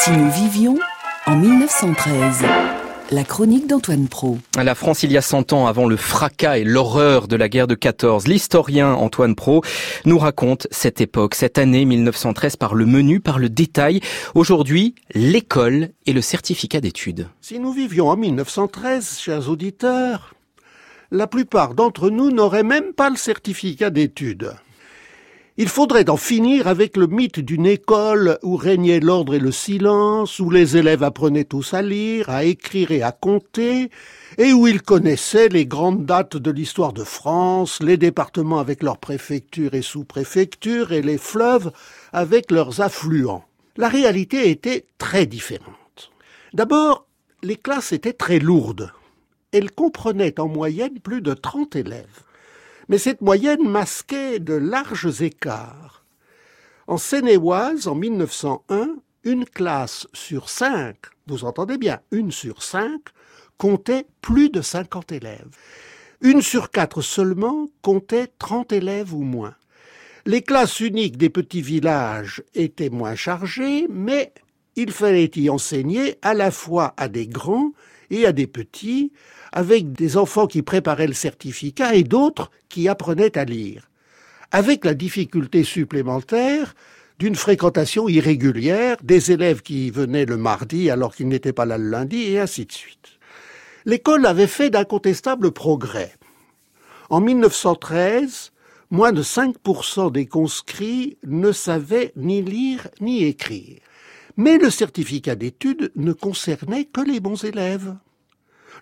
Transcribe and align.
Si 0.00 0.10
nous 0.12 0.30
vivions 0.30 0.78
en 1.26 1.34
1913 1.34 2.44
la 3.10 3.24
chronique 3.24 3.66
d'Antoine 3.66 4.06
Pro. 4.06 4.38
La 4.56 4.74
France, 4.74 5.02
il 5.02 5.10
y 5.10 5.16
a 5.16 5.22
100 5.22 5.52
ans, 5.52 5.66
avant 5.66 5.88
le 5.88 5.96
fracas 5.96 6.58
et 6.58 6.64
l'horreur 6.64 7.26
de 7.26 7.34
la 7.36 7.48
guerre 7.48 7.66
de 7.66 7.74
14, 7.74 8.28
l'historien 8.28 8.92
Antoine 8.92 9.34
Pro 9.34 9.62
nous 10.04 10.18
raconte 10.18 10.68
cette 10.70 11.00
époque, 11.00 11.34
cette 11.34 11.58
année 11.58 11.84
1913 11.84 12.56
par 12.56 12.74
le 12.74 12.86
menu, 12.86 13.18
par 13.18 13.38
le 13.38 13.48
détail. 13.48 14.00
Aujourd'hui, 14.34 14.94
l'école 15.14 15.88
et 16.06 16.12
le 16.12 16.20
certificat 16.20 16.80
d'études. 16.80 17.28
Si 17.40 17.58
nous 17.58 17.72
vivions 17.72 18.08
en 18.08 18.16
1913, 18.16 19.18
chers 19.18 19.48
auditeurs, 19.48 20.34
la 21.10 21.26
plupart 21.26 21.74
d'entre 21.74 22.10
nous 22.10 22.30
n'auraient 22.30 22.62
même 22.62 22.92
pas 22.92 23.10
le 23.10 23.16
certificat 23.16 23.90
d'études. 23.90 24.52
Il 25.60 25.68
faudrait 25.68 26.08
en 26.08 26.16
finir 26.16 26.68
avec 26.68 26.96
le 26.96 27.08
mythe 27.08 27.40
d'une 27.40 27.66
école 27.66 28.38
où 28.44 28.54
régnait 28.54 29.00
l'ordre 29.00 29.34
et 29.34 29.40
le 29.40 29.50
silence, 29.50 30.38
où 30.38 30.50
les 30.50 30.76
élèves 30.76 31.02
apprenaient 31.02 31.42
tous 31.42 31.74
à 31.74 31.82
lire, 31.82 32.30
à 32.30 32.44
écrire 32.44 32.92
et 32.92 33.02
à 33.02 33.10
compter, 33.10 33.90
et 34.38 34.52
où 34.52 34.68
ils 34.68 34.82
connaissaient 34.82 35.48
les 35.48 35.66
grandes 35.66 36.06
dates 36.06 36.36
de 36.36 36.52
l'histoire 36.52 36.92
de 36.92 37.02
France, 37.02 37.82
les 37.82 37.96
départements 37.96 38.60
avec 38.60 38.84
leurs 38.84 38.98
préfectures 38.98 39.74
et 39.74 39.82
sous-préfectures, 39.82 40.92
et 40.92 41.02
les 41.02 41.18
fleuves 41.18 41.72
avec 42.12 42.52
leurs 42.52 42.80
affluents. 42.80 43.44
La 43.76 43.88
réalité 43.88 44.50
était 44.50 44.86
très 44.96 45.26
différente. 45.26 46.12
D'abord, 46.54 47.04
les 47.42 47.56
classes 47.56 47.90
étaient 47.90 48.12
très 48.12 48.38
lourdes. 48.38 48.92
Elles 49.50 49.72
comprenaient 49.72 50.38
en 50.38 50.46
moyenne 50.46 51.00
plus 51.00 51.20
de 51.20 51.34
30 51.34 51.74
élèves. 51.74 52.22
Mais 52.88 52.98
cette 52.98 53.20
moyenne 53.20 53.68
masquait 53.68 54.38
de 54.38 54.54
larges 54.54 55.22
écarts. 55.22 56.04
En 56.86 56.96
Seine-et-Oise, 56.96 57.86
en 57.86 57.94
1901, 57.94 58.96
une 59.24 59.44
classe 59.44 60.06
sur 60.14 60.48
cinq, 60.48 60.96
vous 61.26 61.44
entendez 61.44 61.76
bien, 61.76 62.00
une 62.12 62.32
sur 62.32 62.62
cinq, 62.62 63.00
comptait 63.58 64.06
plus 64.22 64.48
de 64.48 64.62
50 64.62 65.12
élèves. 65.12 65.50
Une 66.22 66.40
sur 66.40 66.70
quatre 66.70 67.02
seulement 67.02 67.68
comptait 67.82 68.28
30 68.38 68.72
élèves 68.72 69.12
ou 69.14 69.22
moins. 69.22 69.54
Les 70.24 70.42
classes 70.42 70.80
uniques 70.80 71.16
des 71.16 71.30
petits 71.30 71.62
villages 71.62 72.42
étaient 72.54 72.90
moins 72.90 73.14
chargées, 73.14 73.86
mais 73.88 74.32
il 74.76 74.92
fallait 74.92 75.30
y 75.36 75.50
enseigner 75.50 76.16
à 76.22 76.34
la 76.34 76.50
fois 76.50 76.94
à 76.96 77.08
des 77.08 77.26
grands 77.26 77.72
et 78.10 78.26
à 78.26 78.32
des 78.32 78.46
petits, 78.46 79.12
avec 79.52 79.92
des 79.92 80.16
enfants 80.16 80.46
qui 80.46 80.62
préparaient 80.62 81.06
le 81.06 81.14
certificat 81.14 81.94
et 81.94 82.04
d'autres 82.04 82.50
qui 82.68 82.88
apprenaient 82.88 83.36
à 83.38 83.44
lire, 83.44 83.88
avec 84.50 84.84
la 84.84 84.94
difficulté 84.94 85.64
supplémentaire 85.64 86.74
d'une 87.18 87.34
fréquentation 87.34 88.08
irrégulière, 88.08 88.96
des 89.02 89.32
élèves 89.32 89.62
qui 89.62 89.90
venaient 89.90 90.24
le 90.24 90.36
mardi 90.36 90.90
alors 90.90 91.14
qu'ils 91.14 91.28
n'étaient 91.28 91.52
pas 91.52 91.64
là 91.64 91.78
le 91.78 91.88
lundi, 91.88 92.32
et 92.32 92.38
ainsi 92.38 92.64
de 92.64 92.72
suite. 92.72 93.18
L'école 93.84 94.26
avait 94.26 94.46
fait 94.46 94.70
d'incontestables 94.70 95.50
progrès. 95.50 96.14
En 97.10 97.20
1913, 97.20 98.52
moins 98.90 99.12
de 99.12 99.22
5% 99.22 100.12
des 100.12 100.26
conscrits 100.26 101.18
ne 101.26 101.52
savaient 101.52 102.12
ni 102.16 102.42
lire 102.42 102.88
ni 103.00 103.24
écrire. 103.24 103.80
Mais 104.38 104.56
le 104.56 104.70
certificat 104.70 105.34
d'études 105.34 105.90
ne 105.96 106.12
concernait 106.12 106.84
que 106.84 107.00
les 107.00 107.20
bons 107.20 107.44
élèves. 107.44 107.94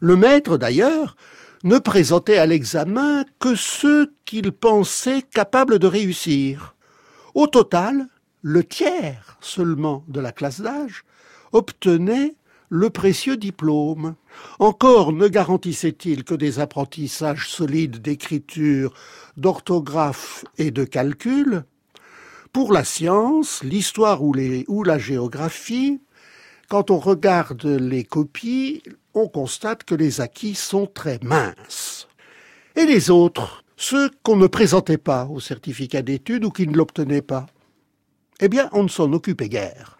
Le 0.00 0.14
maître, 0.14 0.58
d'ailleurs, 0.58 1.16
ne 1.64 1.78
présentait 1.78 2.36
à 2.36 2.44
l'examen 2.44 3.24
que 3.40 3.54
ceux 3.54 4.14
qu'il 4.26 4.52
pensait 4.52 5.22
capables 5.22 5.78
de 5.78 5.86
réussir. 5.86 6.76
Au 7.34 7.46
total, 7.46 8.06
le 8.42 8.62
tiers 8.64 9.38
seulement 9.40 10.04
de 10.08 10.20
la 10.20 10.30
classe 10.30 10.60
d'âge 10.60 11.04
obtenait 11.52 12.34
le 12.68 12.90
précieux 12.90 13.38
diplôme. 13.38 14.14
Encore 14.58 15.12
ne 15.12 15.26
garantissait-il 15.26 16.24
que 16.24 16.34
des 16.34 16.58
apprentissages 16.58 17.48
solides 17.48 18.02
d'écriture, 18.02 18.92
d'orthographe 19.38 20.44
et 20.58 20.70
de 20.70 20.84
calcul. 20.84 21.64
Pour 22.56 22.72
la 22.72 22.84
science, 22.84 23.62
l'histoire 23.62 24.22
ou, 24.22 24.32
la 24.82 24.98
géographie, 24.98 26.00
quand 26.70 26.90
on 26.90 26.98
regarde 26.98 27.66
les 27.66 28.02
copies, 28.02 28.82
on 29.12 29.28
constate 29.28 29.84
que 29.84 29.94
les 29.94 30.22
acquis 30.22 30.54
sont 30.54 30.86
très 30.86 31.18
minces. 31.22 32.08
Et 32.74 32.86
les 32.86 33.10
autres, 33.10 33.62
ceux 33.76 34.10
qu'on 34.22 34.36
ne 34.36 34.46
présentait 34.46 34.96
pas 34.96 35.26
au 35.26 35.38
certificat 35.38 36.00
d'études 36.00 36.46
ou 36.46 36.50
qui 36.50 36.66
ne 36.66 36.74
l'obtenaient 36.74 37.20
pas 37.20 37.44
Eh 38.40 38.48
bien, 38.48 38.70
on 38.72 38.84
ne 38.84 38.88
s'en 38.88 39.12
occupait 39.12 39.50
guère. 39.50 39.98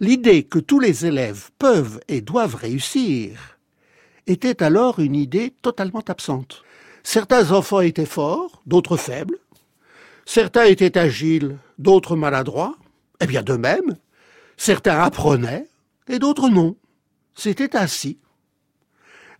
L'idée 0.00 0.44
que 0.44 0.58
tous 0.58 0.80
les 0.80 1.04
élèves 1.04 1.50
peuvent 1.58 2.00
et 2.08 2.22
doivent 2.22 2.54
réussir 2.54 3.58
était 4.26 4.62
alors 4.62 5.00
une 5.00 5.16
idée 5.16 5.52
totalement 5.60 6.04
absente. 6.08 6.62
Certains 7.02 7.52
enfants 7.52 7.82
étaient 7.82 8.06
forts, 8.06 8.62
d'autres 8.64 8.96
faibles. 8.96 9.38
Certains 10.32 10.66
étaient 10.66 10.96
agiles, 10.96 11.58
d'autres 11.80 12.14
maladroits. 12.14 12.76
Eh 13.20 13.26
bien, 13.26 13.42
de 13.42 13.54
même, 13.54 13.96
certains 14.56 15.00
apprenaient 15.00 15.68
et 16.06 16.20
d'autres 16.20 16.48
non. 16.48 16.76
C'était 17.34 17.74
ainsi. 17.74 18.20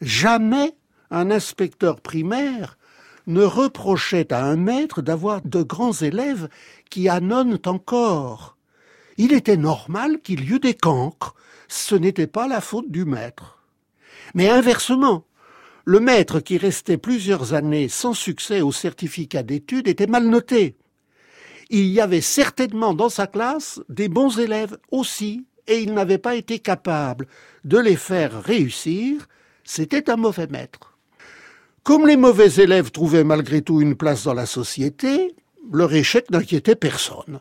Jamais 0.00 0.74
un 1.12 1.30
inspecteur 1.30 2.00
primaire 2.00 2.76
ne 3.28 3.44
reprochait 3.44 4.32
à 4.32 4.44
un 4.44 4.56
maître 4.56 5.00
d'avoir 5.00 5.42
de 5.42 5.62
grands 5.62 5.92
élèves 5.92 6.48
qui 6.90 7.08
annonnent 7.08 7.60
encore. 7.66 8.56
Il 9.16 9.32
était 9.32 9.56
normal 9.56 10.20
qu'il 10.20 10.40
y 10.40 10.54
eût 10.54 10.58
des 10.58 10.74
cancres, 10.74 11.36
ce 11.68 11.94
n'était 11.94 12.26
pas 12.26 12.48
la 12.48 12.60
faute 12.60 12.90
du 12.90 13.04
maître. 13.04 13.62
Mais 14.34 14.48
inversement, 14.48 15.24
le 15.90 15.98
maître 15.98 16.38
qui 16.38 16.56
restait 16.56 16.98
plusieurs 16.98 17.52
années 17.52 17.88
sans 17.88 18.14
succès 18.14 18.60
au 18.60 18.70
certificat 18.70 19.42
d'études 19.42 19.88
était 19.88 20.06
mal 20.06 20.24
noté. 20.24 20.76
Il 21.68 21.86
y 21.86 22.00
avait 22.00 22.20
certainement 22.20 22.94
dans 22.94 23.08
sa 23.08 23.26
classe 23.26 23.80
des 23.88 24.08
bons 24.08 24.38
élèves 24.38 24.78
aussi, 24.92 25.46
et 25.66 25.80
il 25.80 25.92
n'avait 25.92 26.18
pas 26.18 26.36
été 26.36 26.60
capable 26.60 27.26
de 27.64 27.76
les 27.76 27.96
faire 27.96 28.40
réussir, 28.40 29.26
c'était 29.64 30.08
un 30.10 30.14
mauvais 30.14 30.46
maître. 30.46 30.96
Comme 31.82 32.06
les 32.06 32.16
mauvais 32.16 32.62
élèves 32.62 32.92
trouvaient 32.92 33.24
malgré 33.24 33.60
tout 33.60 33.80
une 33.80 33.96
place 33.96 34.22
dans 34.22 34.34
la 34.34 34.46
société, 34.46 35.34
leur 35.72 35.92
échec 35.92 36.30
n'inquiétait 36.30 36.76
personne. 36.76 37.40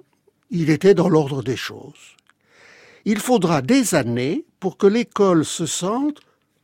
Il 0.50 0.72
était 0.72 0.96
dans 0.96 1.08
l'ordre 1.08 1.44
des 1.44 1.56
choses. 1.56 2.16
Il 3.06 3.20
faudra 3.20 3.62
des 3.62 3.94
années 3.94 4.44
pour 4.60 4.78
que 4.78 4.88
l'école 4.88 5.46
se 5.46 5.68
sente, 5.68 6.22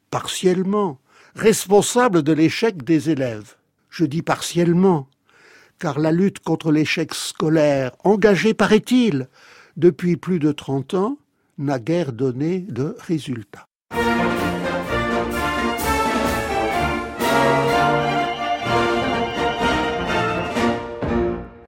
partiellement, 0.09 0.97
responsable 1.35 2.23
de 2.23 2.31
l'échec 2.33 2.83
des 2.83 3.09
élèves. 3.09 3.55
Je 3.89 4.05
dis 4.05 4.21
partiellement, 4.21 5.07
car 5.79 5.99
la 5.99 6.11
lutte 6.11 6.39
contre 6.39 6.71
l'échec 6.71 7.13
scolaire, 7.13 7.91
engagée, 8.03 8.53
paraît-il, 8.53 9.27
depuis 9.77 10.15
plus 10.15 10.39
de 10.39 10.51
trente 10.51 10.93
ans, 10.93 11.17
n'a 11.57 11.79
guère 11.79 12.13
donné 12.13 12.59
de 12.59 12.95
résultats. 12.99 13.67